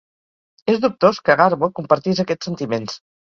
És 0.73 0.79
dubtós 0.85 1.19
que 1.27 1.35
Garbo 1.43 1.71
compartís 1.81 2.21
aquests 2.25 2.49
sentiments. 2.51 2.97